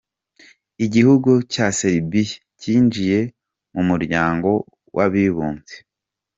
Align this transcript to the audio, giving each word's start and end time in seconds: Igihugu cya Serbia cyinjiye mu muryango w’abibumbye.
Igihugu 0.85 1.31
cya 1.53 1.65
Serbia 1.79 2.37
cyinjiye 2.59 3.19
mu 3.73 3.81
muryango 3.89 4.49
w’abibumbye. 4.95 5.75